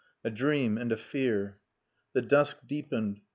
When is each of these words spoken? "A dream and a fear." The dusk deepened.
"A 0.23 0.31
dream 0.31 0.79
and 0.79 0.91
a 0.91 0.97
fear." 0.97 1.57
The 2.13 2.23
dusk 2.23 2.61
deepened. 2.65 3.21